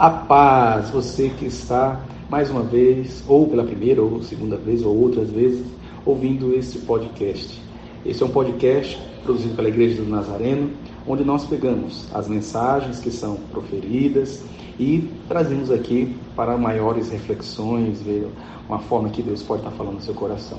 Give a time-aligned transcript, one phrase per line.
[0.00, 2.00] A paz, você que está
[2.30, 5.62] mais uma vez, ou pela primeira, ou segunda vez, ou outras vezes,
[6.06, 7.60] ouvindo este podcast.
[8.06, 10.70] Esse é um podcast produzido pela Igreja do Nazareno,
[11.06, 14.42] onde nós pegamos as mensagens que são proferidas
[14.78, 18.26] e trazemos aqui para maiores reflexões, ver
[18.66, 20.56] uma forma que Deus pode estar falando no seu coração.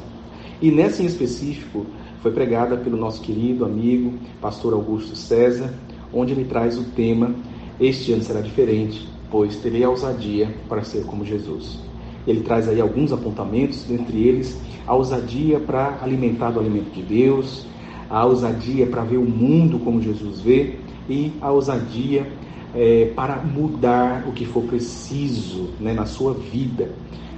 [0.62, 1.88] E nessa em específico
[2.22, 5.74] foi pregada pelo nosso querido amigo, pastor Augusto César,
[6.14, 7.34] onde ele traz o tema
[7.80, 11.80] Este ano será diferente, pois terei ousadia para ser como Jesus.
[12.28, 17.66] Ele traz aí alguns apontamentos, dentre eles a ousadia para alimentar do alimento de Deus,
[18.10, 20.76] a ousadia para ver o mundo como Jesus vê
[21.10, 22.30] e a ousadia
[22.76, 26.92] é, para mudar o que for preciso né, na sua vida.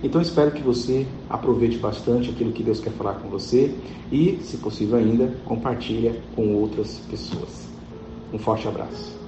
[0.03, 3.73] Então espero que você aproveite bastante aquilo que Deus quer falar com você
[4.11, 7.69] e, se possível ainda, compartilhe com outras pessoas.
[8.33, 9.22] Um forte abraço.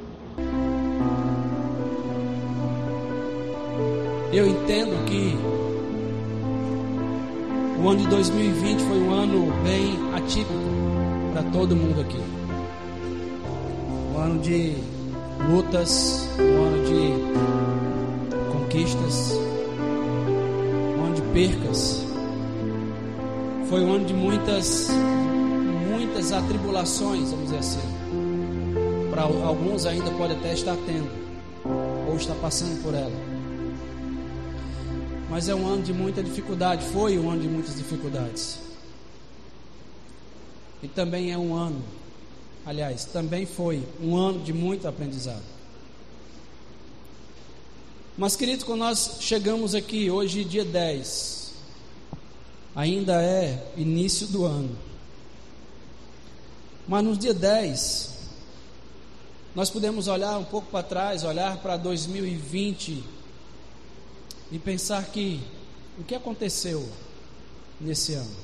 [4.35, 5.33] Eu entendo que
[7.81, 10.51] o ano de 2020 foi um ano bem atípico
[11.31, 12.19] para todo mundo aqui.
[14.13, 14.75] Um ano de
[15.49, 17.13] lutas, um ano de
[18.51, 19.31] conquistas,
[20.99, 22.03] um ano de percas.
[23.69, 24.89] Foi um ano de muitas,
[25.89, 27.87] muitas atribulações, vamos dizer assim.
[29.11, 31.09] Para alguns ainda pode até estar tendo,
[32.09, 33.34] ou está passando por ela
[35.35, 36.85] mas é um ano de muita dificuldade.
[36.93, 38.57] Foi um ano de muitas dificuldades.
[40.81, 41.83] E também é um ano,
[42.65, 45.43] aliás, também foi um ano de muito aprendizado.
[48.17, 51.51] Mas, queridos, quando nós chegamos aqui, hoje, dia 10,
[52.73, 54.73] ainda é início do ano.
[56.87, 58.13] Mas no dia 10,
[59.53, 63.14] nós podemos olhar um pouco para trás, olhar para 2020
[64.55, 65.41] e pensar que
[65.99, 66.89] o que aconteceu
[67.79, 68.35] nesse ano?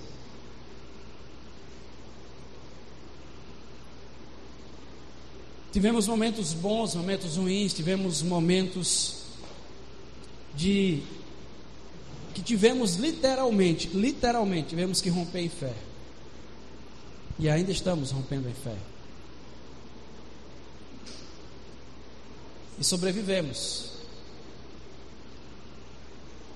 [5.71, 9.21] Tivemos momentos bons, momentos ruins, tivemos momentos
[10.53, 11.01] de
[12.33, 15.73] que tivemos literalmente, literalmente, tivemos que romper em fé.
[17.39, 18.75] E ainda estamos rompendo em fé.
[22.77, 23.90] E sobrevivemos.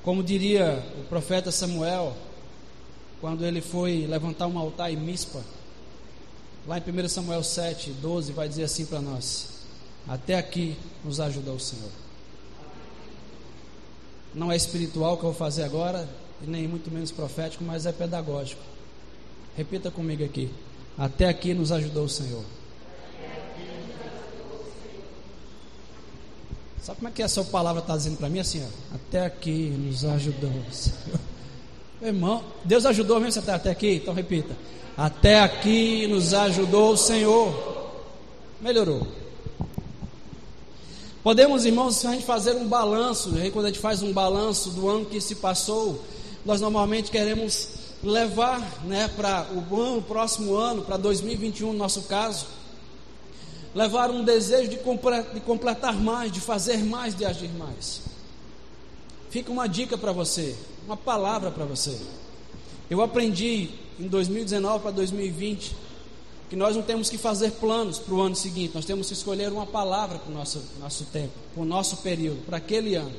[0.05, 2.15] Como diria o profeta Samuel,
[3.19, 5.41] quando ele foi levantar um altar em Mispa,
[6.67, 9.47] lá em 1 Samuel 7, 12, vai dizer assim para nós:
[10.07, 11.89] Até aqui nos ajudou o Senhor.
[14.31, 16.07] Não é espiritual que eu vou fazer agora,
[16.39, 18.61] e nem muito menos profético, mas é pedagógico.
[19.57, 20.51] Repita comigo aqui:
[20.95, 22.43] Até aqui nos ajudou o Senhor.
[26.85, 28.63] Sabe como é que a sua palavra está dizendo para mim assim?
[28.63, 30.51] Ó, até aqui nos ajudou.
[31.99, 33.95] Meu irmão, Deus ajudou mesmo você até aqui?
[33.95, 34.55] Então repita.
[34.95, 37.91] Até aqui nos ajudou o Senhor.
[38.61, 39.07] Melhorou.
[41.23, 45.05] Podemos, irmãos, a gente fazer um balanço, quando a gente faz um balanço do ano
[45.05, 45.99] que se passou,
[46.45, 47.67] nós normalmente queremos
[48.03, 52.45] levar né, para o ano, o próximo ano, para 2021, no nosso caso,
[53.75, 54.77] levar um desejo de
[55.41, 58.01] completar mais, de fazer mais, de agir mais.
[59.29, 60.55] Fica uma dica para você,
[60.85, 61.99] uma palavra para você.
[62.89, 63.69] Eu aprendi
[63.99, 65.75] em 2019 para 2020
[66.49, 69.51] que nós não temos que fazer planos para o ano seguinte, nós temos que escolher
[69.51, 73.15] uma palavra para o nosso, nosso tempo, para o nosso período, para aquele ano.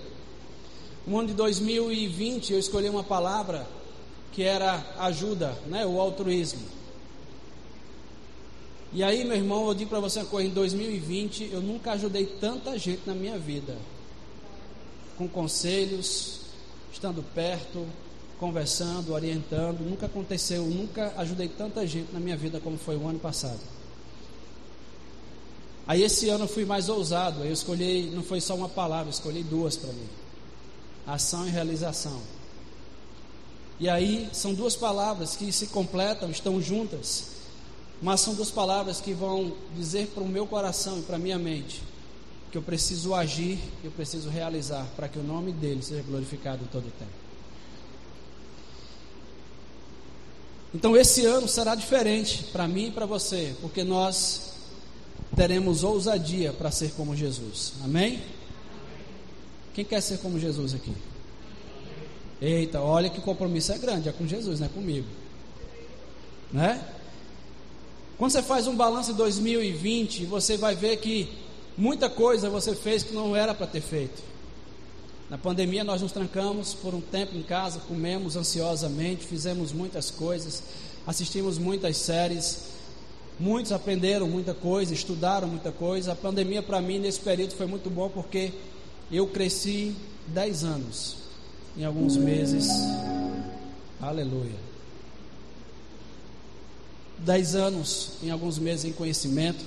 [1.07, 3.67] No ano de 2020 eu escolhi uma palavra
[4.33, 6.63] que era ajuda, né, o altruísmo.
[8.97, 12.25] E aí, meu irmão, eu digo para você uma coisa: em 2020 eu nunca ajudei
[12.25, 13.77] tanta gente na minha vida,
[15.19, 16.41] com conselhos,
[16.91, 17.87] estando perto,
[18.41, 19.81] conversando, orientando.
[19.81, 23.61] Nunca aconteceu, nunca ajudei tanta gente na minha vida como foi o ano passado.
[25.87, 29.43] Aí esse ano eu fui mais ousado, eu escolhi, não foi só uma palavra, escolhi
[29.43, 30.09] duas para mim:
[31.07, 32.19] ação e realização.
[33.79, 37.36] E aí são duas palavras que se completam, estão juntas.
[38.01, 41.39] Mas são duas palavras que vão dizer para o meu coração e para a minha
[41.39, 41.83] mente
[42.51, 46.87] que eu preciso agir, eu preciso realizar para que o nome dele seja glorificado todo
[46.87, 47.11] o tempo.
[50.75, 54.55] Então esse ano será diferente para mim e para você, porque nós
[55.35, 57.75] teremos ousadia para ser como Jesus.
[57.85, 58.23] Amém?
[59.75, 60.95] Quem quer ser como Jesus aqui?
[62.41, 65.07] Eita, olha que compromisso é grande, é com Jesus, não é comigo.
[66.53, 66.83] Né?
[68.19, 71.29] Quando você faz um balanço de 2020, você vai ver que
[71.77, 74.23] muita coisa você fez que não era para ter feito.
[75.29, 80.63] Na pandemia nós nos trancamos por um tempo em casa, comemos ansiosamente, fizemos muitas coisas,
[81.07, 82.69] assistimos muitas séries,
[83.39, 86.13] muitos aprenderam muita coisa, estudaram muita coisa.
[86.13, 88.53] A pandemia para mim nesse período foi muito bom porque
[89.13, 89.95] eu cresci
[90.29, 91.17] 10 anos
[91.77, 92.69] em alguns meses.
[94.01, 94.76] Aleluia.
[97.19, 99.65] 10 anos em alguns meses em conhecimento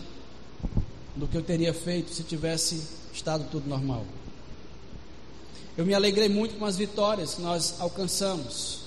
[1.16, 2.82] do que eu teria feito se tivesse
[3.14, 4.06] estado tudo normal.
[5.78, 8.80] Eu me alegrei muito com as vitórias que nós alcançamos.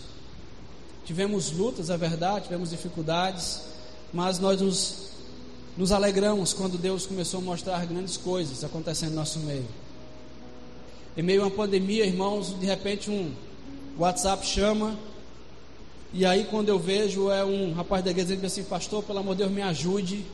[1.05, 3.63] Tivemos lutas, é verdade, tivemos dificuldades,
[4.13, 5.09] mas nós nos,
[5.77, 9.67] nos alegramos quando Deus começou a mostrar grandes coisas acontecendo no nosso meio.
[11.17, 13.33] Em meio a uma pandemia, irmãos, de repente um
[13.99, 14.97] WhatsApp chama,
[16.13, 19.35] e aí quando eu vejo é um rapaz da igreja dizendo assim, pastor, pelo amor
[19.35, 20.25] de Deus, me ajude.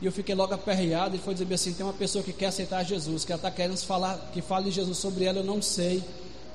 [0.00, 2.84] E eu fiquei logo aperreado e foi dizer assim: tem uma pessoa que quer aceitar
[2.84, 6.02] Jesus, que ela está querendo falar, que fale de Jesus sobre ela, eu não sei.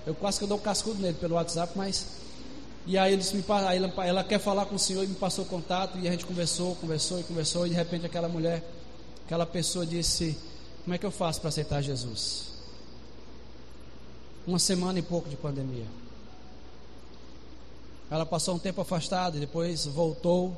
[0.06, 2.06] Eu quase que dou um cascudo nele pelo WhatsApp, mas.
[2.85, 5.45] E aí ele disse, aí ela, ela quer falar com o Senhor e me passou
[5.45, 8.63] contato, e a gente conversou, conversou e conversou, e de repente aquela mulher,
[9.25, 10.38] aquela pessoa disse:
[10.83, 12.51] Como é que eu faço para aceitar Jesus?
[14.45, 15.85] Uma semana e pouco de pandemia.
[18.11, 20.55] Ela passou um tempo afastada e depois voltou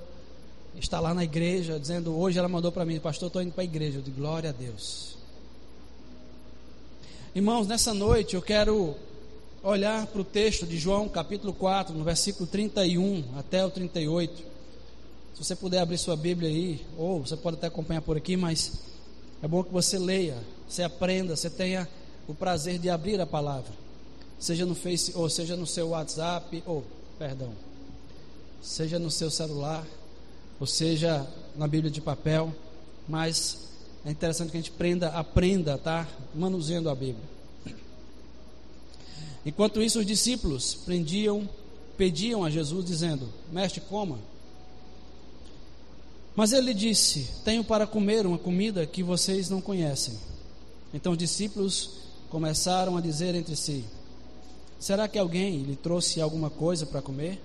[0.76, 3.66] está lá na igreja, dizendo, hoje ela mandou para mim, pastor, estou indo para a
[3.66, 4.00] igreja.
[4.00, 5.16] Eu digo, glória a Deus.
[7.36, 8.96] Irmãos, nessa noite eu quero
[9.62, 14.36] olhar para o texto de João, capítulo 4, no versículo 31 até o 38.
[15.34, 18.74] Se você puder abrir sua Bíblia aí, ou você pode até acompanhar por aqui, mas
[19.42, 21.88] é bom que você leia, você aprenda, você tenha
[22.28, 23.72] o prazer de abrir a palavra,
[24.40, 26.84] seja no Face, ou seja no seu WhatsApp, ou,
[27.18, 27.54] perdão,
[28.62, 29.86] seja no seu celular,
[30.60, 32.54] ou seja, na Bíblia de papel,
[33.08, 33.70] mas
[34.06, 36.08] é interessante que a gente aprenda, aprenda, tá?
[36.34, 37.34] Manuseando a Bíblia.
[39.46, 41.48] Enquanto isso, os discípulos prendiam,
[41.98, 44.18] pediam a Jesus, dizendo: Mestre, coma.
[46.36, 50.18] Mas ele disse: Tenho para comer uma comida que vocês não conhecem.
[50.94, 51.92] Então os discípulos
[52.30, 53.84] começaram a dizer entre si:
[54.84, 57.42] Será que alguém lhe trouxe alguma coisa para comer?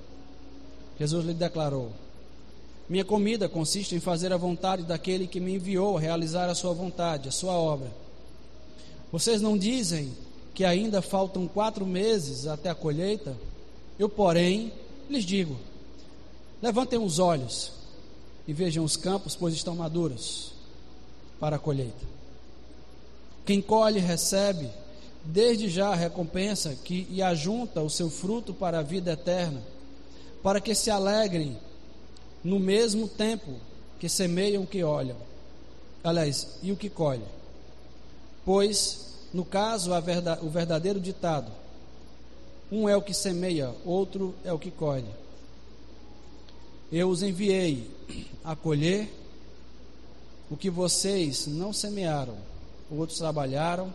[0.99, 1.93] Jesus lhe declarou:
[2.89, 7.29] minha comida consiste em fazer a vontade daquele que me enviou realizar a sua vontade,
[7.29, 7.93] a sua obra.
[9.13, 10.13] Vocês não dizem
[10.53, 13.37] que ainda faltam quatro meses até a colheita?
[13.97, 14.73] Eu, porém,
[15.09, 15.57] lhes digo:
[16.61, 17.71] levantem os olhos
[18.49, 20.55] e vejam os campos, pois estão maduros
[21.39, 22.05] para a colheita.
[23.47, 24.69] Quem colhe recebe
[25.31, 29.63] desde já a recompensa que, e ajunta o seu fruto para a vida eterna,
[30.43, 31.59] para que se alegrem
[32.43, 33.53] no mesmo tempo
[34.01, 35.17] que semeiam o que olham,
[36.03, 37.25] aliás, e o que colhe.
[38.43, 39.91] Pois, no caso,
[40.41, 41.53] o verdadeiro ditado:
[42.73, 45.11] um é o que semeia, outro é o que colhe.
[46.91, 47.91] Eu os enviei
[48.43, 49.13] a colher
[50.51, 52.37] o que vocês não semearam,
[52.91, 53.93] outros trabalharam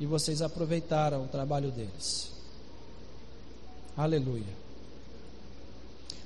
[0.00, 2.30] e vocês aproveitaram o trabalho deles.
[3.96, 4.58] Aleluia.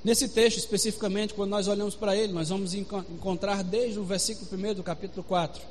[0.03, 4.73] Nesse texto, especificamente, quando nós olhamos para ele, nós vamos encontrar desde o versículo 1
[4.73, 5.61] do capítulo 4.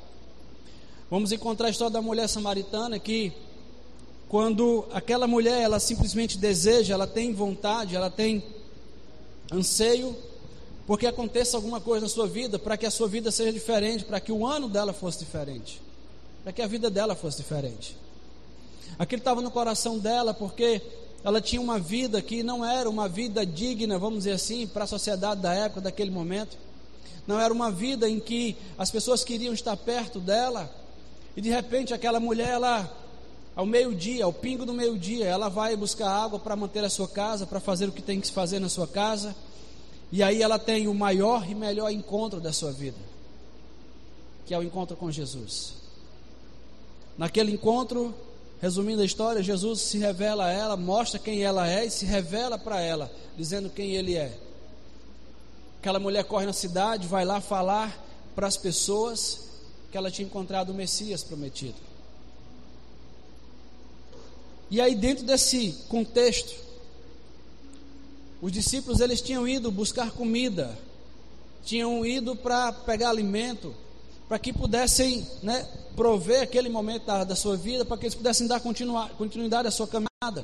[1.09, 3.31] Vamos encontrar a história da mulher samaritana que,
[4.27, 8.43] quando aquela mulher, ela simplesmente deseja, ela tem vontade, ela tem
[9.51, 10.15] anseio,
[10.87, 14.19] porque aconteça alguma coisa na sua vida, para que a sua vida seja diferente, para
[14.19, 15.79] que o ano dela fosse diferente,
[16.43, 17.95] para que a vida dela fosse diferente.
[18.99, 20.81] Aquilo estava no coração dela, porque
[21.23, 24.87] ela tinha uma vida que não era uma vida digna, vamos dizer assim, para a
[24.87, 26.57] sociedade da época, daquele momento.
[27.25, 30.69] Não era uma vida em que as pessoas queriam estar perto dela.
[31.35, 32.91] E de repente aquela mulher, ela,
[33.55, 37.47] ao meio-dia, ao pingo do meio-dia, ela vai buscar água para manter a sua casa,
[37.47, 39.33] para fazer o que tem que se fazer na sua casa.
[40.11, 42.99] E aí ela tem o maior e melhor encontro da sua vida,
[44.45, 45.82] que é o encontro com Jesus.
[47.17, 48.13] Naquele encontro,
[48.63, 52.57] Resumindo a história, Jesus se revela a ela, mostra quem ela é e se revela
[52.57, 54.39] para ela, dizendo quem ele é.
[55.81, 58.01] Aquela mulher corre na cidade, vai lá falar
[58.33, 59.49] para as pessoas
[59.91, 61.75] que ela tinha encontrado o Messias prometido.
[64.71, 66.55] E aí dentro desse contexto,
[68.41, 70.79] os discípulos eles tinham ido buscar comida,
[71.65, 73.75] tinham ido para pegar alimento,
[74.33, 75.63] para que pudessem né,
[75.95, 79.87] prover aquele momento da, da sua vida, para que eles pudessem dar continuidade à sua
[79.87, 80.43] caminhada.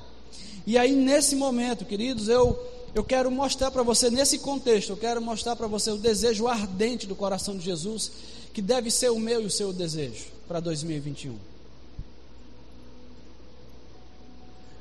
[0.68, 2.56] E aí, nesse momento, queridos, eu,
[2.94, 7.08] eu quero mostrar para você, nesse contexto, eu quero mostrar para você o desejo ardente
[7.08, 8.12] do coração de Jesus,
[8.54, 11.36] que deve ser o meu e o seu desejo para 2021.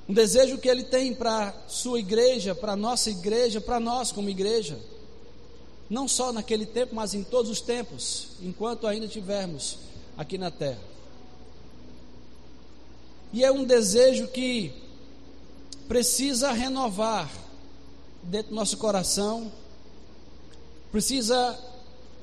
[0.07, 4.79] Um desejo que ele tem para sua igreja, para nossa igreja, para nós como igreja.
[5.88, 9.78] Não só naquele tempo, mas em todos os tempos, enquanto ainda tivermos
[10.16, 10.80] aqui na terra.
[13.33, 14.73] E é um desejo que
[15.87, 17.30] precisa renovar
[18.23, 19.50] dentro do nosso coração,
[20.90, 21.59] precisa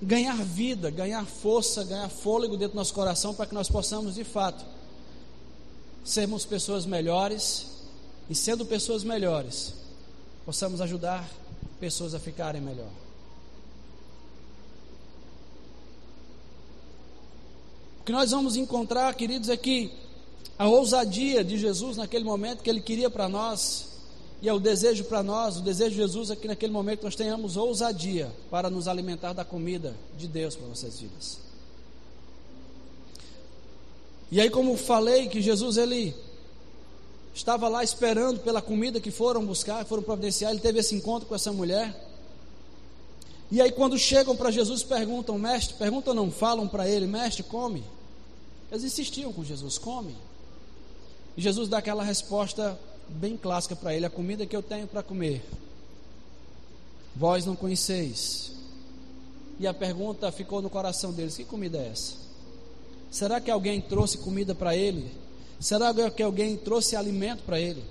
[0.02, 4.24] ganhar vida, ganhar força, ganhar fôlego dentro do nosso coração para que nós possamos de
[4.24, 4.66] fato
[6.04, 7.68] sermos pessoas melhores
[8.30, 9.74] e sendo pessoas melhores,
[10.46, 11.28] possamos ajudar
[11.80, 13.05] pessoas a ficarem melhor.
[18.06, 19.92] Que nós vamos encontrar, queridos, é que
[20.58, 23.88] a ousadia de Jesus naquele momento que ele queria para nós,
[24.42, 27.16] e é o desejo para nós, o desejo de Jesus é que naquele momento nós
[27.16, 31.40] tenhamos ousadia para nos alimentar da comida de Deus para nossas vidas.
[34.32, 36.16] E aí, como falei, que Jesus ele
[37.34, 41.34] estava lá esperando pela comida que foram buscar, foram providenciar, ele teve esse encontro com
[41.34, 41.96] essa mulher.
[43.52, 47.84] E aí, quando chegam para Jesus, perguntam, mestre, perguntam não, falam para ele, mestre, come.
[48.76, 50.16] Eles insistiam com Jesus: come.
[51.38, 52.78] E Jesus dá aquela resposta
[53.08, 55.44] bem clássica para ele: a comida que eu tenho para comer,
[57.16, 58.52] vós não conheceis.
[59.58, 62.14] E a pergunta ficou no coração deles: que comida é essa?
[63.10, 65.10] Será que alguém trouxe comida para ele?
[65.58, 67.82] Será que alguém trouxe alimento para ele?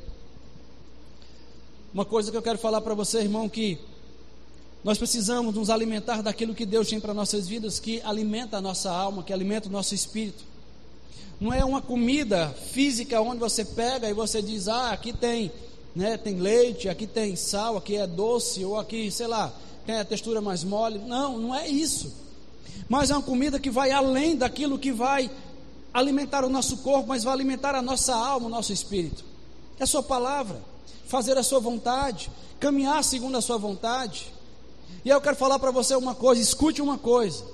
[1.94, 3.78] Uma coisa que eu quero falar para você, irmão, que
[4.82, 8.90] nós precisamos nos alimentar daquilo que Deus tem para nossas vidas, que alimenta a nossa
[8.90, 10.44] alma, que alimenta o nosso espírito.
[11.40, 15.50] Não é uma comida física onde você pega e você diz: "Ah, aqui tem,
[15.94, 19.52] né, tem leite, aqui tem sal, aqui é doce ou aqui, sei lá,
[19.84, 20.98] tem a textura mais mole".
[20.98, 22.12] Não, não é isso.
[22.88, 25.30] Mas é uma comida que vai além daquilo que vai
[25.92, 29.24] alimentar o nosso corpo, mas vai alimentar a nossa alma, o nosso espírito.
[29.78, 30.60] É a sua palavra,
[31.06, 34.32] fazer a sua vontade, caminhar segundo a sua vontade.
[35.04, 37.44] E eu quero falar para você uma coisa, escute uma coisa.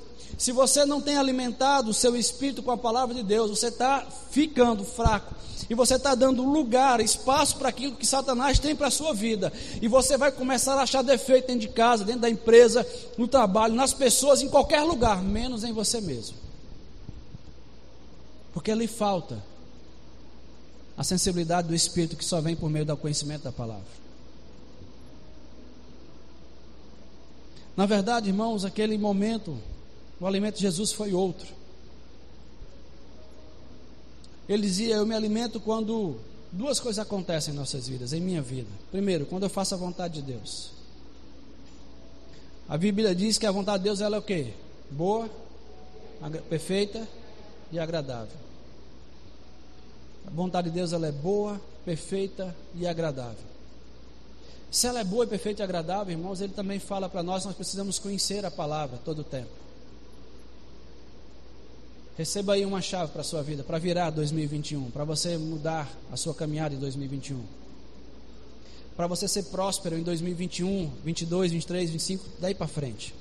[0.40, 4.06] Se você não tem alimentado o seu espírito com a palavra de Deus, você está
[4.30, 5.34] ficando fraco.
[5.68, 9.52] E você está dando lugar, espaço para aquilo que Satanás tem para a sua vida.
[9.82, 12.86] E você vai começar a achar defeito dentro de casa, dentro da empresa,
[13.18, 16.38] no trabalho, nas pessoas, em qualquer lugar, menos em você mesmo.
[18.54, 19.44] Porque lhe falta
[20.96, 23.84] a sensibilidade do espírito que só vem por meio do conhecimento da palavra.
[27.76, 29.58] Na verdade, irmãos, aquele momento
[30.20, 31.48] o alimento de Jesus foi outro.
[34.48, 36.18] Ele dizia: Eu me alimento quando
[36.52, 38.68] duas coisas acontecem em nossas vidas, em minha vida.
[38.90, 40.72] Primeiro, quando eu faço a vontade de Deus.
[42.68, 44.52] A Bíblia diz que a vontade de Deus ela é o quê?
[44.90, 45.28] Boa,
[46.48, 47.08] perfeita
[47.72, 48.36] e agradável.
[50.26, 53.50] A vontade de Deus ela é boa, perfeita e agradável.
[54.70, 57.98] Se ela é boa, perfeita e agradável, irmãos, ele também fala para nós, nós precisamos
[57.98, 59.69] conhecer a palavra todo o tempo.
[62.20, 66.18] Receba aí uma chave para a sua vida, para virar 2021, para você mudar a
[66.18, 67.42] sua caminhada em 2021.
[68.94, 73.14] Para você ser próspero em 2021, 22, 23, 25, daí para frente.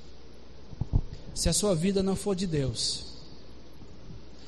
[1.33, 3.05] Se a sua vida não for de Deus,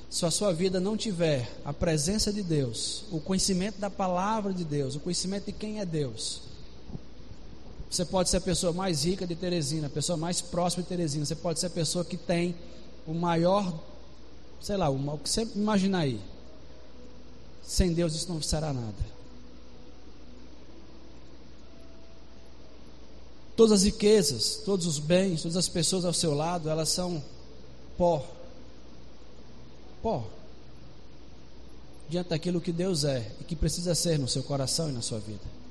[0.10, 4.65] se a sua vida não tiver a presença de Deus, o conhecimento da palavra de
[4.65, 6.41] Deus, o conhecimento de quem é Deus,
[7.89, 11.24] você pode ser a pessoa mais rica de Teresina, a pessoa mais próxima de Teresina,
[11.24, 12.53] você pode ser a pessoa que tem
[13.08, 13.91] o maior
[14.62, 16.22] sei lá, o que você imaginar aí.
[17.63, 19.12] Sem Deus isso não será nada.
[23.56, 27.24] Todas as riquezas, todos os bens, todas as pessoas ao seu lado, elas são
[27.98, 28.25] pó.
[30.01, 30.27] Pó.
[32.10, 35.20] Diante daquilo que Deus é e que precisa ser no seu coração e na sua
[35.20, 35.62] vida.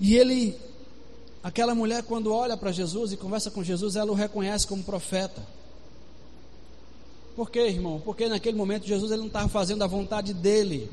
[0.00, 0.58] E ele
[1.42, 5.42] Aquela mulher, quando olha para Jesus e conversa com Jesus, ela o reconhece como profeta.
[7.34, 8.00] Por quê, irmão?
[8.04, 10.90] Porque naquele momento Jesus ele não estava fazendo a vontade dele.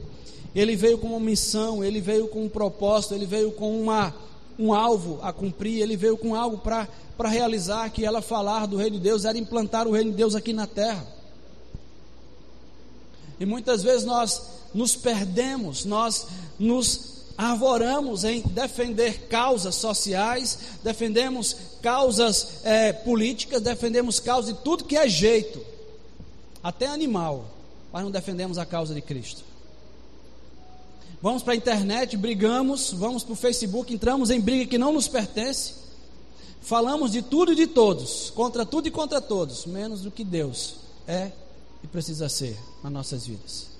[0.55, 4.15] Ele veio com uma missão, ele veio com um propósito, ele veio com uma,
[4.57, 6.87] um alvo a cumprir, ele veio com algo para
[7.29, 10.53] realizar, que ela falar do reino de Deus, era implantar o reino de Deus aqui
[10.53, 11.05] na terra.
[13.37, 14.41] E muitas vezes nós
[14.73, 16.27] nos perdemos, nós
[16.57, 24.97] nos arvoramos em defender causas sociais, defendemos causas é, políticas, defendemos causas de tudo que
[24.97, 25.61] é jeito,
[26.63, 27.45] até animal,
[27.93, 29.43] mas não defendemos a causa de Cristo.
[31.21, 35.07] Vamos para a internet, brigamos, vamos para o Facebook, entramos em briga que não nos
[35.07, 35.73] pertence,
[36.61, 40.75] falamos de tudo e de todos, contra tudo e contra todos, menos do que Deus
[41.07, 41.31] é
[41.83, 43.76] e precisa ser nas nossas vidas.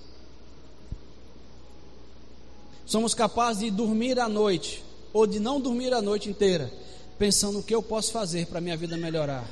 [2.88, 6.72] Somos capazes de dormir à noite, ou de não dormir a noite inteira,
[7.20, 9.46] pensando o que eu posso fazer para minha vida melhorar,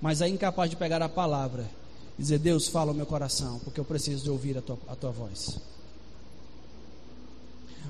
[0.00, 1.68] mas é incapaz de pegar a palavra
[2.16, 4.94] e dizer: Deus, fala ao meu coração, porque eu preciso de ouvir a tua, a
[4.94, 5.58] tua voz.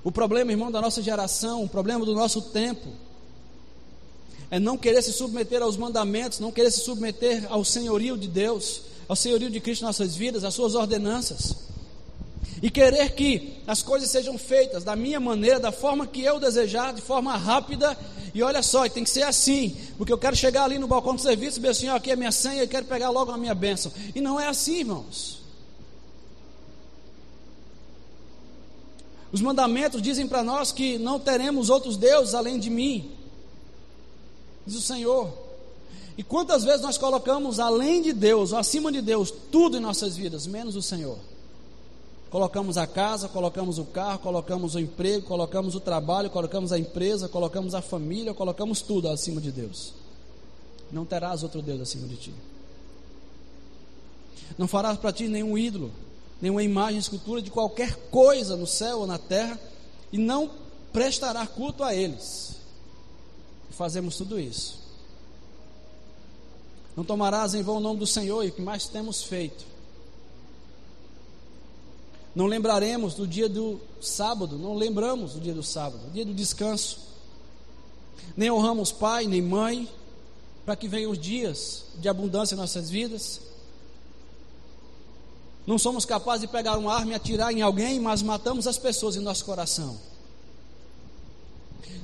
[0.02, 2.88] O problema, irmão, da nossa geração, o problema do nosso tempo,
[4.50, 8.82] é não querer se submeter aos mandamentos, não querer se submeter ao senhorio de Deus,
[9.06, 11.68] ao senhorio de Cristo em nossas vidas, às suas ordenanças.
[12.62, 16.92] E querer que as coisas sejam feitas da minha maneira, da forma que eu desejar,
[16.92, 17.96] de forma rápida.
[18.34, 21.20] E olha só, tem que ser assim, porque eu quero chegar ali no balcão do
[21.20, 23.90] serviço e dizer assim: aqui é minha senha, eu quero pegar logo a minha bênção.
[24.14, 25.40] E não é assim, irmãos.
[29.32, 33.10] Os mandamentos dizem para nós que não teremos outros deuses além de mim,
[34.66, 35.32] diz o Senhor.
[36.18, 40.16] E quantas vezes nós colocamos além de Deus, ou acima de Deus, tudo em nossas
[40.16, 41.29] vidas, menos o Senhor?
[42.30, 47.28] Colocamos a casa, colocamos o carro, colocamos o emprego, colocamos o trabalho, colocamos a empresa,
[47.28, 49.92] colocamos a família, colocamos tudo acima de Deus.
[50.92, 52.34] Não terás outro Deus acima de ti.
[54.56, 55.90] Não farás para ti nenhum ídolo,
[56.40, 59.58] nenhuma imagem, escultura de qualquer coisa no céu ou na terra,
[60.12, 60.52] e não
[60.92, 62.54] prestará culto a eles.
[63.70, 64.78] Fazemos tudo isso.
[66.96, 69.69] Não tomarás em vão o nome do Senhor, e o que mais temos feito
[72.34, 76.98] não lembraremos do dia do sábado, não lembramos do dia do sábado, dia do descanso.
[78.36, 79.88] Nem honramos pai, nem mãe,
[80.64, 83.40] para que venham os dias de abundância em nossas vidas.
[85.66, 89.16] Não somos capazes de pegar uma arma e atirar em alguém, mas matamos as pessoas
[89.16, 89.98] em nosso coração.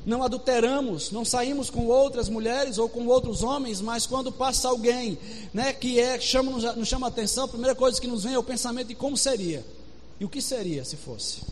[0.04, 5.18] Não adulteramos, não saímos com outras mulheres ou com outros homens, mas quando passa alguém,
[5.52, 8.38] né, que é chama nos chama a atenção, a primeira coisa que nos vem é
[8.38, 9.64] o pensamento de como seria.
[10.18, 11.42] E o que seria se fosse?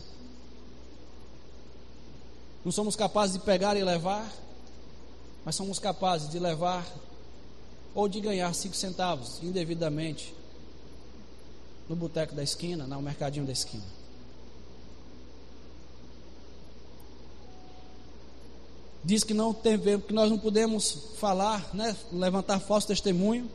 [2.63, 4.31] Não somos capazes de pegar e levar,
[5.43, 6.85] mas somos capazes de levar
[7.93, 10.33] ou de ganhar cinco centavos indevidamente
[11.87, 13.83] no boteco da esquina, no mercadinho da esquina.
[19.03, 23.47] Diz que não tem, que nós não podemos falar, né, levantar falso testemunho,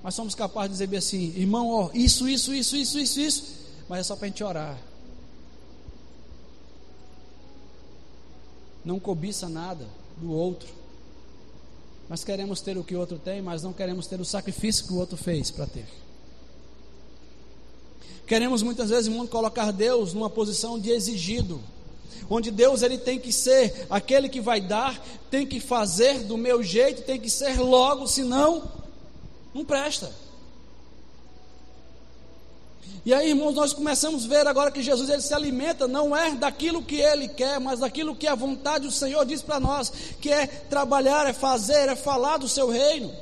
[0.00, 3.58] mas somos capazes de dizer assim, irmão, ó, isso, isso, isso, isso, isso, isso,
[3.88, 4.78] mas é só para a gente orar.
[8.84, 10.68] Não cobiça nada do outro,
[12.08, 14.92] mas queremos ter o que o outro tem, mas não queremos ter o sacrifício que
[14.92, 15.86] o outro fez para ter.
[18.26, 21.60] Queremos muitas vezes, mundo, colocar Deus numa posição de exigido,
[22.28, 26.62] onde Deus ele tem que ser aquele que vai dar, tem que fazer do meu
[26.62, 28.70] jeito, tem que ser logo, senão
[29.54, 30.12] não presta.
[33.04, 36.32] E aí, irmãos, nós começamos a ver agora que Jesus ele se alimenta não é
[36.34, 40.30] daquilo que ele quer, mas daquilo que a vontade do Senhor diz para nós, que
[40.30, 43.12] é trabalhar, é fazer, é falar do seu reino.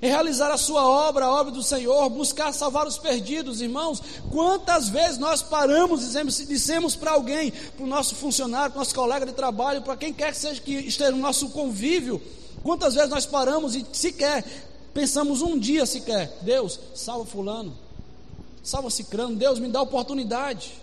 [0.00, 4.02] É realizar a sua obra, a obra do Senhor, buscar salvar os perdidos, irmãos.
[4.30, 8.80] Quantas vezes nós paramos e dissemos, dissemos para alguém, para o nosso funcionário, para o
[8.80, 12.20] nosso colega de trabalho, para quem quer que seja que esteja no nosso convívio,
[12.62, 14.44] quantas vezes nós paramos e sequer
[14.96, 17.76] pensamos um dia sequer, Deus, salva fulano,
[18.66, 20.74] salva Cicrano, Deus me dá oportunidade.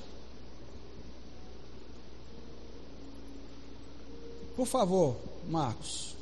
[4.55, 5.17] Por favor,
[5.49, 6.15] Marcos.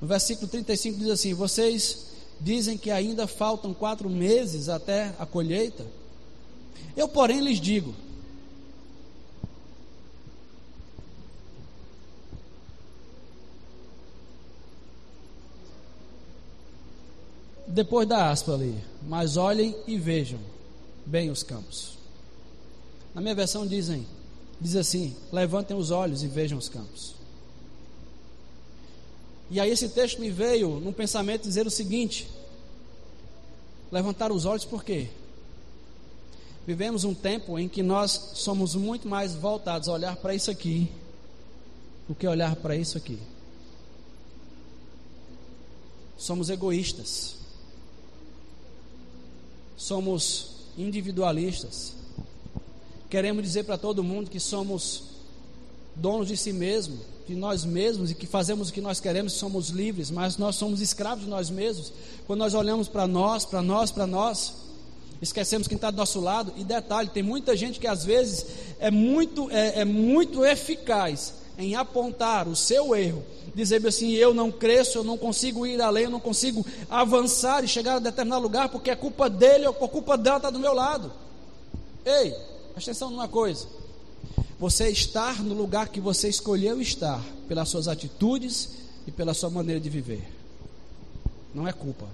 [0.00, 2.06] No versículo 35 diz assim: Vocês
[2.40, 5.86] dizem que ainda faltam quatro meses até a colheita.
[6.96, 7.94] Eu, porém, lhes digo:
[17.74, 20.38] depois da aspa ali, mas olhem e vejam
[21.04, 21.98] bem os campos.
[23.12, 24.06] Na minha versão dizem,
[24.60, 27.16] diz assim: levantem os olhos e vejam os campos.
[29.50, 32.28] E aí esse texto me veio num pensamento dizer o seguinte:
[33.90, 35.08] levantar os olhos por quê?
[36.64, 40.88] Vivemos um tempo em que nós somos muito mais voltados a olhar para isso aqui
[42.08, 43.18] do que olhar para isso aqui.
[46.16, 47.42] Somos egoístas
[49.76, 51.92] somos individualistas.
[53.08, 55.04] Queremos dizer para todo mundo que somos
[55.94, 59.68] donos de si mesmo, de nós mesmos e que fazemos o que nós queremos, somos
[59.68, 61.92] livres, mas nós somos escravos de nós mesmos.
[62.26, 64.54] Quando nós olhamos para nós, para nós, para nós,
[65.22, 66.52] esquecemos quem está do nosso lado.
[66.56, 68.46] E detalhe, tem muita gente que às vezes
[68.78, 74.50] é muito, é, é muito eficaz em apontar o seu erro, dizer assim: eu não
[74.50, 78.68] cresço, eu não consigo ir além, eu não consigo avançar e chegar a determinado lugar
[78.68, 81.12] porque a culpa dele ou a culpa dela está do meu lado.
[82.04, 82.30] Ei,
[82.72, 83.66] presta atenção numa coisa.
[84.58, 88.70] Você estar no lugar que você escolheu estar, pelas suas atitudes
[89.06, 90.26] e pela sua maneira de viver.
[91.54, 92.06] Não é culpa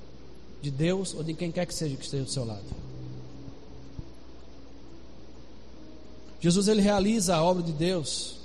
[0.60, 2.64] de Deus ou de quem quer que seja que esteja do seu lado.
[6.40, 8.39] Jesus ele realiza a obra de Deus.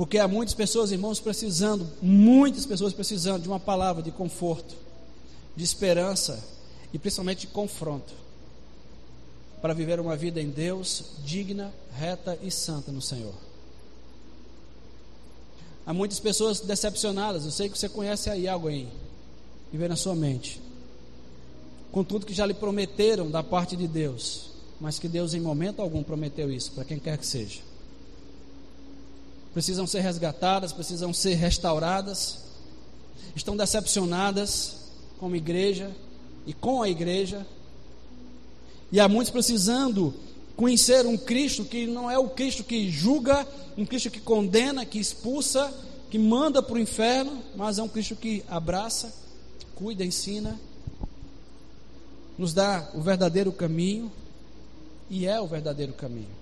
[0.00, 4.74] Porque há muitas pessoas, irmãos, precisando, muitas pessoas precisando de uma palavra de conforto,
[5.54, 6.42] de esperança
[6.90, 8.10] e principalmente de confronto
[9.60, 13.34] para viver uma vida em Deus digna, reta e santa no Senhor.
[15.84, 18.88] Há muitas pessoas decepcionadas, eu sei que você conhece aí algo aí,
[19.70, 20.62] e vê na sua mente,
[21.92, 25.82] com tudo que já lhe prometeram da parte de Deus, mas que Deus em momento
[25.82, 27.68] algum prometeu isso para quem quer que seja.
[29.52, 32.38] Precisam ser resgatadas, precisam ser restauradas,
[33.34, 34.76] estão decepcionadas
[35.18, 35.90] como igreja
[36.46, 37.46] e com a igreja,
[38.92, 40.14] e há muitos precisando
[40.56, 43.46] conhecer um Cristo que não é o Cristo que julga,
[43.78, 45.72] um Cristo que condena, que expulsa,
[46.10, 49.12] que manda para o inferno, mas é um Cristo que abraça,
[49.76, 50.60] cuida, ensina,
[52.36, 54.10] nos dá o verdadeiro caminho
[55.08, 56.39] e é o verdadeiro caminho.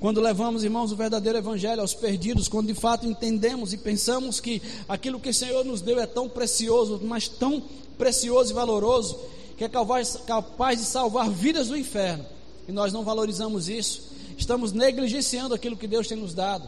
[0.00, 4.62] Quando levamos, irmãos, o verdadeiro evangelho aos perdidos, quando de fato entendemos e pensamos que
[4.88, 7.62] aquilo que o Senhor nos deu é tão precioso, mas tão
[7.98, 9.18] precioso e valoroso,
[9.58, 12.24] que é capaz de salvar vidas do inferno,
[12.66, 16.66] e nós não valorizamos isso, estamos negligenciando aquilo que Deus tem nos dado.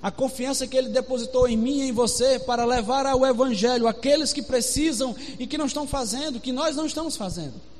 [0.00, 4.32] A confiança que Ele depositou em mim e em você para levar ao Evangelho aqueles
[4.32, 7.75] que precisam e que não estão fazendo, que nós não estamos fazendo.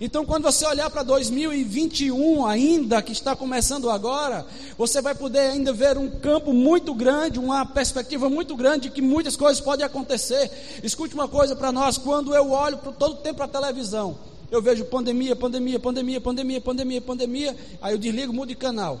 [0.00, 4.46] Então, quando você olhar para 2021 ainda, que está começando agora,
[4.78, 9.02] você vai poder ainda ver um campo muito grande, uma perspectiva muito grande de que
[9.02, 10.50] muitas coisas podem acontecer.
[10.82, 14.18] Escute uma coisa para nós, quando eu olho todo o tempo para a televisão,
[14.50, 18.98] eu vejo pandemia, pandemia, pandemia, pandemia, pandemia, pandemia, aí eu desligo, mudo de canal.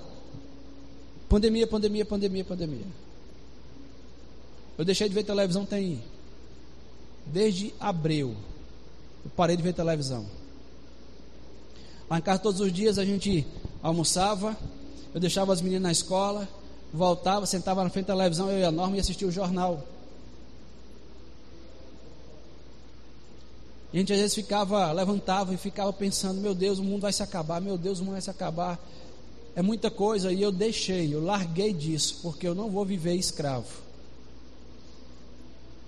[1.30, 2.86] Pandemia, pandemia, pandemia, pandemia.
[4.76, 6.02] Eu deixei de ver televisão tem
[7.24, 8.36] desde abril.
[9.24, 10.39] Eu parei de ver televisão.
[12.10, 13.46] Lá em casa todos os dias a gente
[13.80, 14.56] almoçava,
[15.14, 16.48] eu deixava as meninas na escola,
[16.92, 19.86] voltava, sentava na frente da televisão, eu e a Norma e assistia o jornal.
[23.92, 27.12] E a gente às vezes ficava, levantava e ficava pensando, meu Deus, o mundo vai
[27.12, 28.76] se acabar, meu Deus, o mundo vai se acabar.
[29.54, 33.68] É muita coisa e eu deixei, eu larguei disso, porque eu não vou viver escravo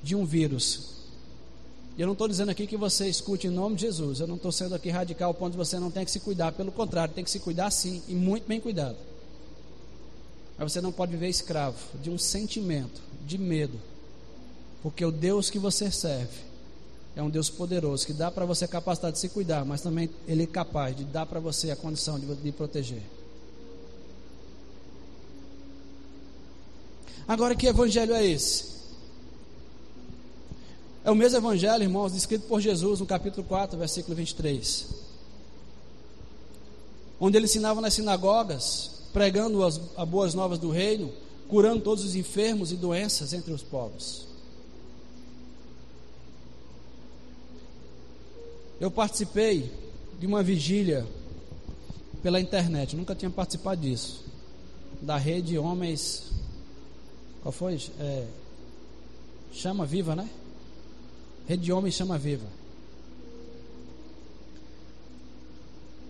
[0.04, 1.01] de um vírus
[1.98, 4.20] eu não estou dizendo aqui que você escute em nome de Jesus.
[4.20, 6.52] Eu não estou sendo aqui radical ao ponto de você não tem que se cuidar.
[6.52, 8.96] Pelo contrário, tem que se cuidar sim, e muito bem cuidado.
[10.56, 13.78] Mas você não pode viver escravo de um sentimento de medo.
[14.82, 16.40] Porque o Deus que você serve
[17.14, 20.08] é um Deus poderoso, que dá para você a capacidade de se cuidar, mas também
[20.26, 23.02] Ele é capaz de dar para você a condição de, de proteger.
[27.28, 28.81] Agora, que evangelho é esse?
[31.04, 34.86] É o mesmo evangelho, irmãos, descrito por Jesus no capítulo 4, versículo 23.
[37.18, 41.12] Onde ele ensinava nas sinagogas, pregando as, as boas novas do reino,
[41.48, 44.26] curando todos os enfermos e doenças entre os povos.
[48.80, 49.72] Eu participei
[50.18, 51.06] de uma vigília
[52.22, 54.24] pela internet, nunca tinha participado disso.
[55.00, 56.30] Da rede Homens.
[57.42, 57.80] Qual foi?
[57.98, 58.26] É,
[59.52, 60.28] Chama Viva, né?
[61.46, 62.46] Rede de Homens Chama Viva.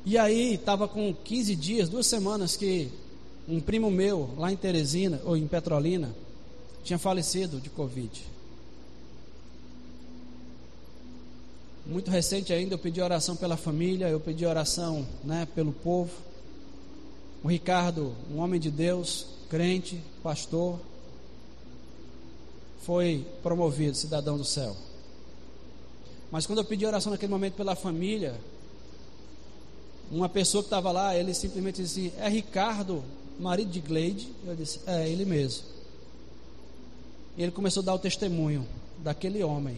[0.05, 2.91] E aí, estava com 15 dias, duas semanas, que
[3.49, 6.15] um primo meu, lá em Teresina, ou em Petrolina,
[6.83, 8.25] tinha falecido de Covid.
[11.87, 16.13] Muito recente ainda, eu pedi oração pela família, eu pedi oração né, pelo povo.
[17.43, 20.79] O Ricardo, um homem de Deus, crente, pastor,
[22.83, 24.77] foi promovido cidadão do céu.
[26.33, 28.41] Mas quando eu pedi oração naquele momento pela família,
[30.11, 33.05] uma pessoa que estava lá, ele simplesmente disse assim: É Ricardo,
[33.39, 34.33] marido de Gleide?
[34.47, 35.65] Eu disse: É, ele mesmo.
[37.37, 38.67] E ele começou a dar o testemunho
[38.99, 39.77] daquele homem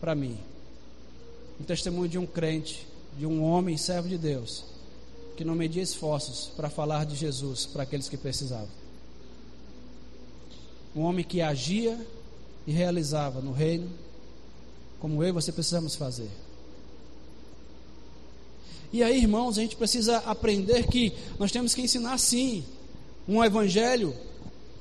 [0.00, 0.38] para mim.
[1.60, 2.86] Um testemunho de um crente,
[3.18, 4.64] de um homem servo de Deus,
[5.36, 8.70] que não media esforços para falar de Jesus para aqueles que precisavam.
[10.94, 11.98] Um homem que agia
[12.64, 13.90] e realizava no reino
[15.02, 16.30] como eu e você precisamos fazer.
[18.92, 22.64] E aí, irmãos, a gente precisa aprender que nós temos que ensinar sim
[23.26, 24.14] um evangelho,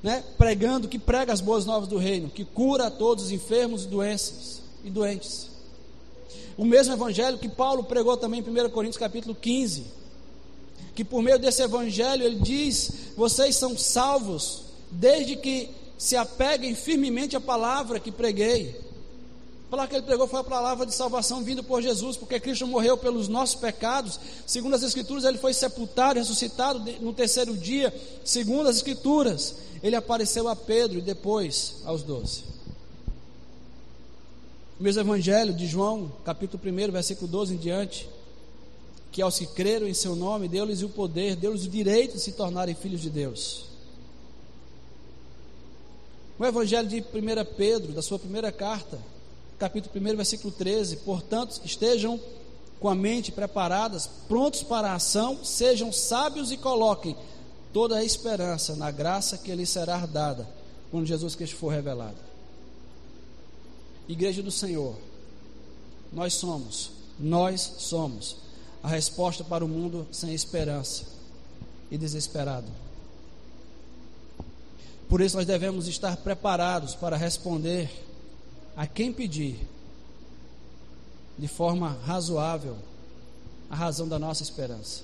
[0.04, 3.88] né, pregando que prega as boas novas do reino, que cura todos os enfermos e
[3.88, 5.50] doenças e doentes.
[6.56, 9.86] O mesmo evangelho que Paulo pregou também em 1 Coríntios capítulo 15.
[10.94, 17.36] Que por meio desse evangelho ele diz: vocês são salvos desde que se apeguem firmemente
[17.36, 18.91] à palavra que preguei.
[19.72, 22.98] Palavra que ele pregou foi a palavra de salvação vindo por Jesus, porque Cristo morreu
[22.98, 24.20] pelos nossos pecados.
[24.46, 27.94] Segundo as Escrituras, ele foi sepultado ressuscitado no terceiro dia.
[28.22, 32.44] Segundo as Escrituras, ele apareceu a Pedro e depois aos doze.
[34.78, 38.10] O mesmo Evangelho de João, capítulo 1, versículo 12 em diante,
[39.10, 42.34] que aos que creram em seu nome, deu-lhes o poder, deu-lhes o direito de se
[42.34, 43.68] tornarem filhos de Deus.
[46.38, 47.04] O Evangelho de 1
[47.56, 49.00] Pedro, da sua primeira carta,
[49.62, 52.20] capítulo 1, versículo 13: Portanto, estejam
[52.80, 57.16] com a mente preparadas, prontos para a ação, sejam sábios e coloquem
[57.72, 60.50] toda a esperança na graça que lhes será dada
[60.90, 62.18] quando Jesus Cristo for revelado.
[64.10, 64.96] Igreja do Senhor,
[66.12, 68.38] nós somos, nós somos
[68.82, 71.06] a resposta para o mundo sem esperança
[71.92, 72.68] e desesperado.
[75.08, 78.11] Por isso nós devemos estar preparados para responder
[78.76, 79.68] a quem pedir
[81.38, 82.78] de forma razoável
[83.70, 85.04] a razão da nossa esperança.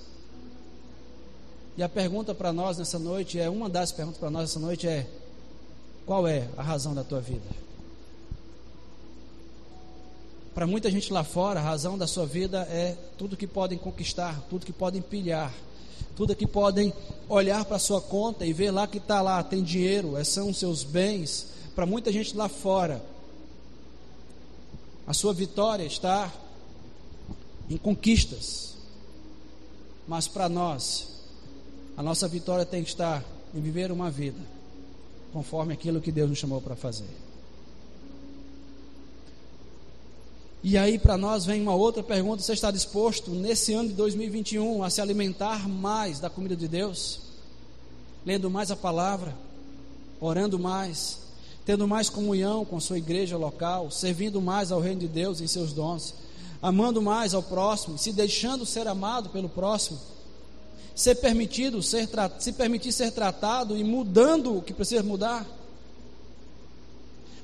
[1.78, 4.88] E a pergunta para nós nessa noite é uma das perguntas para nós nessa noite
[4.88, 5.08] é
[6.06, 7.48] qual é a razão da tua vida?
[10.56, 14.42] Para muita gente lá fora, a razão da sua vida é tudo que podem conquistar,
[14.50, 15.54] tudo que podem pilhar,
[16.16, 16.92] tudo que podem
[17.30, 20.52] olhar para a sua conta e ver lá que está lá, tem dinheiro, é, são
[20.52, 21.48] seus bens.
[21.76, 23.04] Para muita gente lá fora,
[25.08, 26.32] a sua vitória está
[27.70, 28.76] em conquistas.
[30.06, 31.08] Mas para nós,
[31.96, 33.24] a nossa vitória tem que estar
[33.56, 34.40] em viver uma vida
[35.32, 37.08] conforme aquilo que Deus nos chamou para fazer.
[40.64, 44.84] E aí para nós vem uma outra pergunta: você está disposto nesse ano de 2021
[44.84, 47.22] a se alimentar mais da comida de Deus?
[48.26, 49.34] Lendo mais a palavra,
[50.20, 51.20] orando mais,
[51.68, 55.74] tendo mais comunhão com sua igreja local, servindo mais ao reino de Deus em seus
[55.74, 56.14] dons,
[56.62, 60.00] amando mais ao próximo, se deixando ser amado pelo próximo,
[60.96, 62.08] ser permitido ser
[62.40, 65.46] se permitir ser tratado e mudando o que precisa mudar.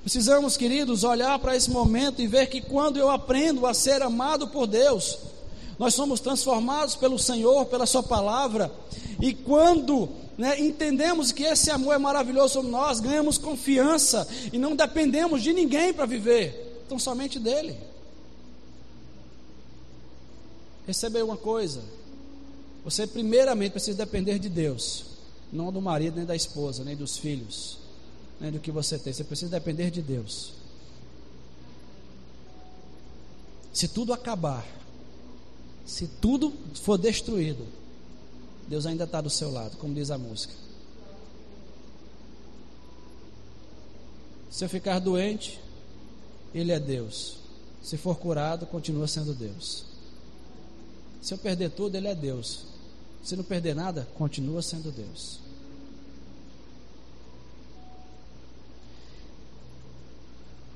[0.03, 4.47] Precisamos, queridos, olhar para esse momento e ver que quando eu aprendo a ser amado
[4.47, 5.19] por Deus,
[5.77, 8.71] nós somos transformados pelo Senhor, pela Sua palavra,
[9.19, 14.75] e quando né, entendemos que esse amor é maravilhoso sobre nós, ganhamos confiança e não
[14.75, 17.77] dependemos de ninguém para viver, então somente dele.
[20.85, 21.81] Recebeu uma coisa,
[22.83, 25.05] você primeiramente precisa depender de Deus,
[25.51, 27.83] não do marido, nem da esposa, nem dos filhos
[28.43, 29.13] nem do que você tem.
[29.13, 30.51] Você precisa depender de Deus.
[33.71, 34.67] Se tudo acabar,
[35.85, 37.65] se tudo for destruído,
[38.73, 40.51] Deus ainda está do seu lado, como diz a música.
[44.49, 45.59] Se eu ficar doente,
[46.55, 47.37] Ele é Deus.
[47.83, 49.85] Se for curado, continua sendo Deus.
[51.21, 52.63] Se eu perder tudo, Ele é Deus.
[53.23, 55.37] Se não perder nada, continua sendo Deus.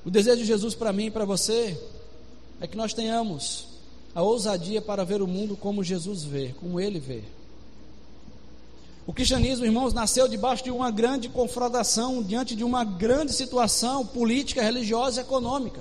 [0.04, 1.76] O desejo de Jesus para mim e para você
[2.60, 3.66] é que nós tenhamos
[4.14, 7.24] a ousadia para ver o mundo como Jesus vê, como ele vê.
[9.08, 14.62] O cristianismo, irmãos, nasceu debaixo de uma grande confrontação, diante de uma grande situação política,
[14.62, 15.80] religiosa e econômica.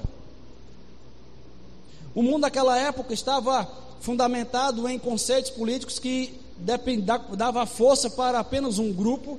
[2.15, 6.39] O mundo daquela época estava fundamentado em conceitos políticos que
[7.35, 9.37] dava força para apenas um grupo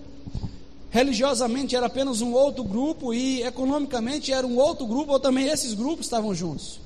[0.90, 5.72] religiosamente era apenas um outro grupo e economicamente era um outro grupo, ou também esses
[5.72, 6.78] grupos estavam juntos.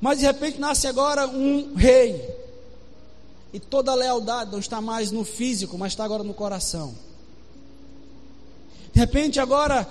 [0.00, 2.43] Mas de repente nasce agora um rei.
[3.54, 6.92] E toda a lealdade não está mais no físico, mas está agora no coração.
[8.92, 9.88] De repente agora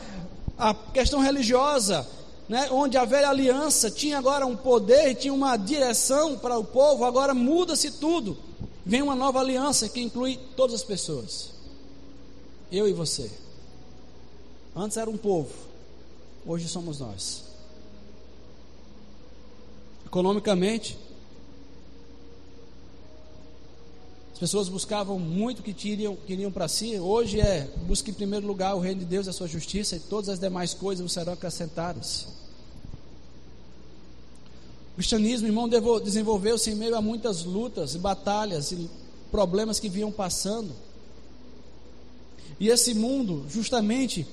[0.57, 2.05] a questão religiosa,
[2.49, 7.05] né, onde a velha aliança tinha agora um poder, tinha uma direção para o povo,
[7.05, 8.37] agora muda-se tudo.
[8.85, 11.51] Vem uma nova aliança que inclui todas as pessoas.
[12.69, 13.31] Eu e você.
[14.75, 15.53] Antes era um povo,
[16.45, 17.45] hoje somos nós.
[20.05, 20.97] Economicamente,
[24.33, 26.99] as pessoas buscavam muito o que queriam, queriam para si.
[26.99, 29.99] Hoje é busque em primeiro lugar o reino de Deus e a sua justiça, e
[29.99, 32.27] todas as demais coisas serão acrescentadas.
[34.91, 35.69] O cristianismo, irmão,
[36.03, 38.89] desenvolveu-se em meio a muitas lutas, batalhas e
[39.31, 40.71] problemas que vinham passando.
[42.59, 44.25] E esse mundo, justamente,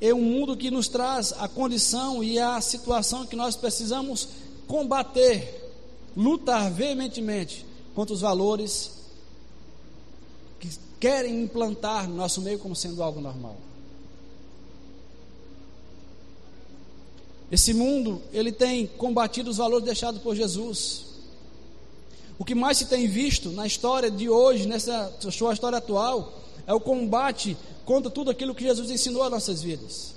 [0.00, 4.28] é um mundo que nos traz a condição e a situação que nós precisamos
[4.66, 5.72] combater,
[6.16, 8.95] lutar veementemente contra os valores
[11.06, 13.56] querem implantar no nosso meio como sendo algo normal.
[17.48, 21.04] Esse mundo, ele tem combatido os valores deixados por Jesus.
[22.36, 26.74] O que mais se tem visto na história de hoje, nessa sua história atual, é
[26.74, 30.12] o combate contra tudo aquilo que Jesus ensinou às nossas vidas.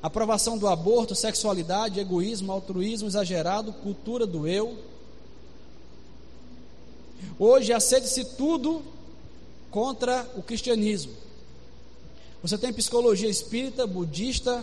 [0.00, 4.78] Aprovação do aborto, sexualidade, egoísmo, altruísmo exagerado, cultura do eu.
[7.40, 8.84] Hoje acede-se tudo
[9.72, 11.14] contra o cristianismo.
[12.42, 14.62] Você tem psicologia espírita, budista,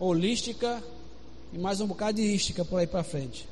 [0.00, 0.82] holística
[1.52, 3.48] e mais um bocado de ística por aí para frente.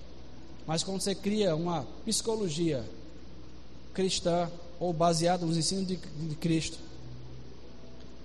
[0.66, 2.84] Mas quando você cria uma psicologia
[3.94, 4.50] cristã
[4.80, 6.78] ou baseada nos ensinos de, de Cristo,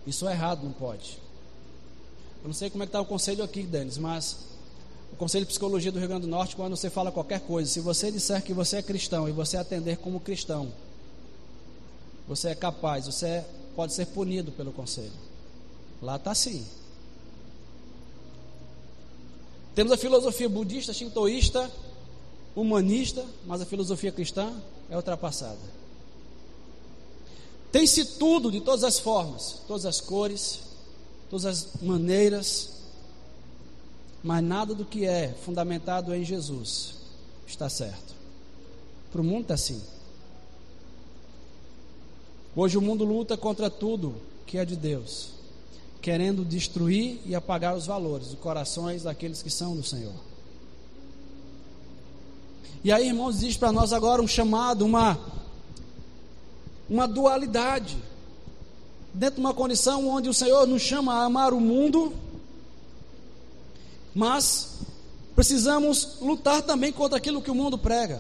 [0.08, 1.20] isso é errado, não pode.
[2.42, 4.38] Eu não sei como é que está o conselho aqui, Denis, mas
[5.14, 7.80] o Conselho de Psicologia do Rio Grande do Norte, quando você fala qualquer coisa, se
[7.80, 10.72] você disser que você é cristão e você atender como cristão,
[12.28, 15.12] você é capaz, você pode ser punido pelo conselho.
[16.02, 16.66] Lá está sim.
[19.74, 21.72] Temos a filosofia budista, shintoísta,
[22.56, 24.52] humanista, mas a filosofia cristã
[24.90, 25.78] é ultrapassada.
[27.72, 30.62] Tem-se tudo de todas as formas, todas as cores,
[31.30, 32.72] todas as maneiras,
[34.24, 36.96] mas nada do que é fundamentado em Jesus
[37.46, 38.16] está certo.
[39.12, 39.82] Para o mundo está assim.
[42.60, 44.16] Hoje o mundo luta contra tudo
[44.48, 45.30] que é de Deus
[46.02, 50.14] querendo destruir e apagar os valores, os corações daqueles que são do Senhor.
[52.84, 55.20] E aí, irmãos, existe para nós agora um chamado, uma,
[56.90, 57.96] uma dualidade,
[59.14, 62.12] dentro de uma condição onde o Senhor nos chama a amar o mundo,
[64.16, 64.78] mas
[65.36, 68.20] precisamos lutar também contra aquilo que o mundo prega.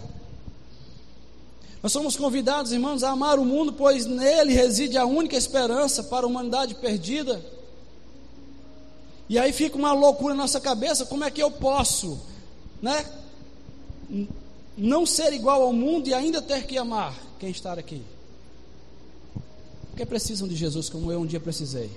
[1.82, 6.26] Nós somos convidados, irmãos, a amar o mundo, pois nele reside a única esperança para
[6.26, 7.44] a humanidade perdida.
[9.30, 12.20] E aí fica uma loucura na nossa cabeça, como é que eu posso,
[12.82, 13.06] né?
[14.78, 18.02] Não ser igual ao mundo e ainda ter que amar quem está aqui.
[19.90, 21.92] Porque precisam de Jesus como eu um dia precisei.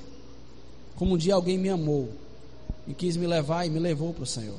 [0.97, 2.11] Como um dia alguém me amou
[2.87, 4.59] e quis me levar e me levou para o Senhor.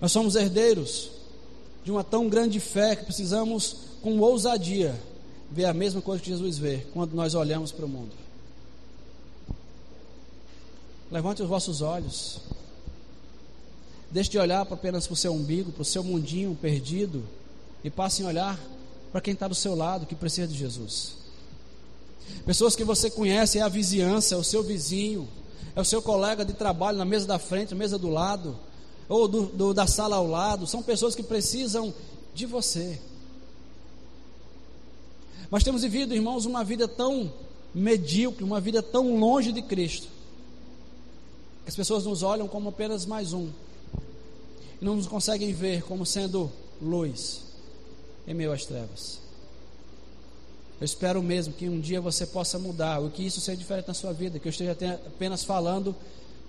[0.00, 1.10] Nós somos herdeiros
[1.84, 4.98] de uma tão grande fé que precisamos, com ousadia,
[5.50, 8.12] ver a mesma coisa que Jesus vê quando nós olhamos para o mundo.
[11.10, 12.38] Levante os vossos olhos.
[14.10, 17.22] Deixe de olhar apenas para o seu umbigo, para o seu mundinho perdido.
[17.84, 18.60] E passem a olhar
[19.10, 21.14] para quem está do seu lado, que precisa de Jesus.
[22.46, 25.28] Pessoas que você conhece, é a vizinhança, é o seu vizinho,
[25.76, 28.58] é o seu colega de trabalho na mesa da frente, na mesa do lado,
[29.08, 30.66] ou do, do, da sala ao lado.
[30.66, 31.92] São pessoas que precisam
[32.34, 33.00] de você.
[35.50, 37.32] Nós temos vivido, irmãos, uma vida tão
[37.74, 40.08] medíocre, uma vida tão longe de Cristo
[41.66, 43.48] as pessoas nos olham como apenas mais um.
[44.80, 47.42] E não nos conseguem ver como sendo luz
[48.26, 49.20] em meio às trevas.
[50.80, 53.94] Eu espero mesmo que um dia você possa mudar, o que isso seja diferente na
[53.94, 55.94] sua vida, que eu esteja apenas falando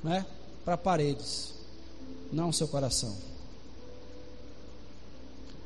[0.03, 0.25] né,
[0.65, 1.52] para paredes,
[2.33, 3.15] não o seu coração.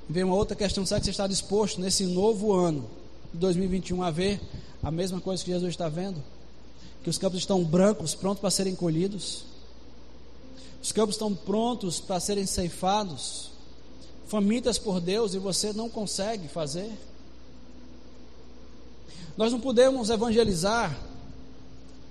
[0.10, 2.90] Vem uma outra questão: será que você está disposto nesse novo ano
[3.34, 4.40] de 2021 a ver
[4.84, 6.22] a mesma coisa que Jesus está vendo?
[7.08, 9.46] que os campos estão brancos, prontos para serem colhidos.
[10.84, 13.50] Os campos estão prontos para serem ceifados,
[14.28, 16.92] famintas por Deus e você não consegue fazer.
[19.38, 21.00] Nós não podemos evangelizar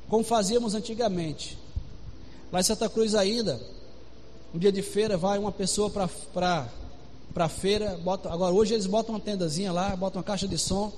[0.09, 1.59] como fazíamos antigamente.
[2.51, 3.61] Lá em Santa Cruz ainda,
[4.57, 6.67] um dia de feira, vai uma pessoa para
[7.37, 10.91] a feira, bota, agora hoje eles botam uma tendazinha lá, botam uma caixa de som,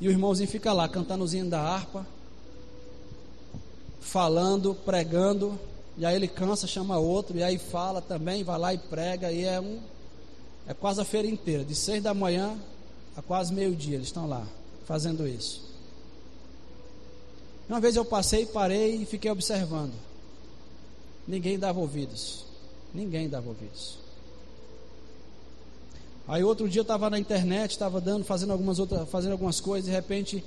[0.00, 2.06] e o irmãozinho fica lá cantando o da harpa,
[3.98, 5.58] falando, pregando,
[5.98, 9.44] e aí ele cansa, chama outro, e aí fala também, vai lá e prega, e
[9.44, 9.80] é um
[10.68, 12.56] é quase a feira inteira, de seis da manhã
[13.16, 14.46] a quase meio-dia, eles estão lá
[14.84, 15.64] fazendo isso.
[17.68, 20.06] Uma vez eu passei, parei e fiquei observando.
[21.26, 22.45] Ninguém dava ouvidos.
[22.96, 23.98] Ninguém dava ouvidos.
[26.26, 29.84] Aí outro dia eu estava na internet, estava dando, fazendo algumas outras, fazendo algumas coisas,
[29.84, 30.42] de repente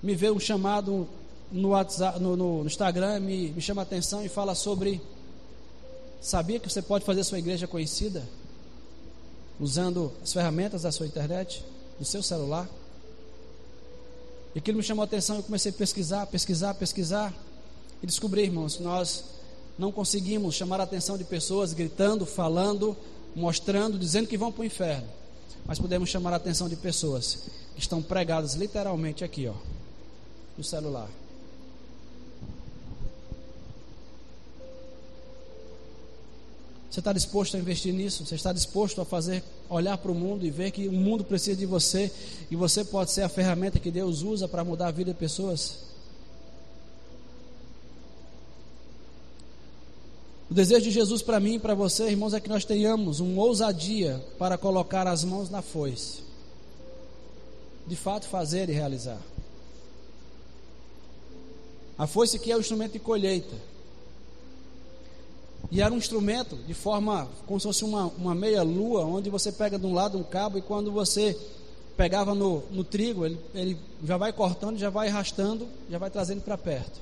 [0.00, 1.08] me veio um chamado
[1.50, 5.00] no, WhatsApp, no, no Instagram me, me chama a atenção e fala sobre.
[6.20, 8.22] Sabia que você pode fazer sua igreja conhecida
[9.58, 11.64] usando as ferramentas da sua internet,
[11.98, 12.68] do seu celular?
[14.54, 17.34] E aquilo me chamou a atenção, eu comecei a pesquisar, pesquisar, pesquisar
[18.00, 19.33] e descobri, irmãos, nós
[19.78, 22.96] não conseguimos chamar a atenção de pessoas gritando, falando,
[23.34, 25.08] mostrando, dizendo que vão para o inferno.
[25.66, 27.44] Mas podemos chamar a atenção de pessoas
[27.74, 29.54] que estão pregadas literalmente aqui, ó,
[30.56, 31.08] no celular.
[36.94, 38.24] Você está disposto a investir nisso?
[38.24, 41.56] Você está disposto a fazer, olhar para o mundo e ver que o mundo precisa
[41.56, 42.08] de você
[42.48, 45.93] e você pode ser a ferramenta que Deus usa para mudar a vida de pessoas?
[50.54, 53.42] O desejo de Jesus para mim e para você, irmãos, é que nós tenhamos uma
[53.42, 56.22] ousadia para colocar as mãos na foice.
[57.84, 59.20] De fato, fazer e realizar.
[61.98, 63.56] A foice que é o instrumento de colheita.
[65.72, 69.50] E era um instrumento de forma como se fosse uma, uma meia lua, onde você
[69.50, 71.36] pega de um lado um cabo e quando você
[71.96, 76.42] pegava no, no trigo, ele, ele já vai cortando, já vai arrastando, já vai trazendo
[76.42, 77.00] para perto.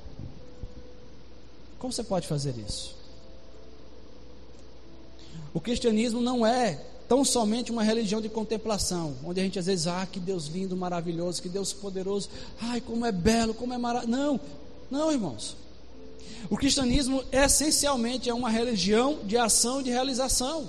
[1.78, 3.01] Como você pode fazer isso?
[5.55, 9.86] O cristianismo não é tão somente uma religião de contemplação, onde a gente às vezes,
[9.86, 12.28] ah, que Deus lindo, maravilhoso, que Deus poderoso,
[12.61, 14.18] ai, como é belo, como é maravilhoso.
[14.18, 14.40] Não,
[14.90, 15.57] não, irmãos.
[16.48, 20.68] O cristianismo essencialmente é uma religião de ação e de realização.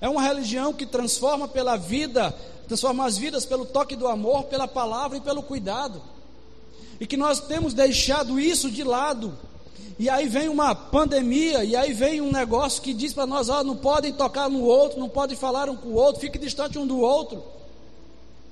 [0.00, 2.34] É uma religião que transforma pela vida,
[2.68, 6.02] transforma as vidas pelo toque do amor, pela palavra e pelo cuidado.
[7.00, 9.36] E que nós temos deixado isso de lado
[9.98, 13.62] e aí vem uma pandemia, e aí vem um negócio que diz para nós: ó,
[13.62, 16.86] não podem tocar no outro, não podem falar um com o outro, fique distante um
[16.86, 17.42] do outro.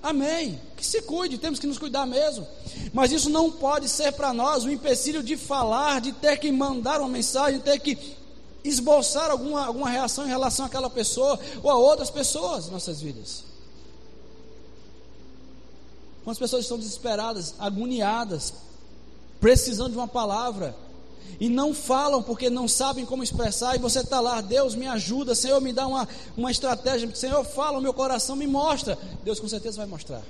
[0.03, 0.61] Amém.
[0.77, 2.47] Que se cuide, temos que nos cuidar mesmo.
[2.93, 7.01] Mas isso não pode ser para nós um empecilho de falar, de ter que mandar
[7.01, 7.99] uma mensagem, ter que
[8.65, 13.45] esboçar alguma, alguma reação em relação àquela pessoa ou a outras pessoas em nossas vidas.
[16.25, 18.53] Quantas pessoas estão desesperadas, agoniadas,
[19.41, 20.77] precisando de uma palavra,
[21.39, 25.35] e não falam porque não sabem como expressar, e você está lá, Deus me ajuda,
[25.35, 28.99] Senhor me dá uma, uma estratégia, Senhor fala meu coração, me mostra.
[29.23, 30.23] Deus com certeza vai mostrar.